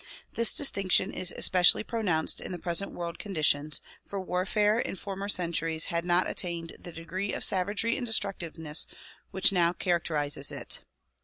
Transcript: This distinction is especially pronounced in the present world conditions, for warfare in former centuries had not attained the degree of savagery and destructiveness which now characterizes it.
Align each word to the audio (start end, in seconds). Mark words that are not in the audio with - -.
This 0.33 0.55
distinction 0.55 1.13
is 1.13 1.31
especially 1.31 1.83
pronounced 1.83 2.41
in 2.41 2.51
the 2.51 2.57
present 2.57 2.91
world 2.91 3.19
conditions, 3.19 3.79
for 4.03 4.19
warfare 4.19 4.79
in 4.79 4.95
former 4.95 5.29
centuries 5.29 5.85
had 5.93 6.03
not 6.05 6.27
attained 6.27 6.75
the 6.79 6.91
degree 6.91 7.33
of 7.33 7.43
savagery 7.43 7.95
and 7.97 8.07
destructiveness 8.07 8.87
which 9.29 9.51
now 9.51 9.73
characterizes 9.73 10.49
it. 10.51 10.81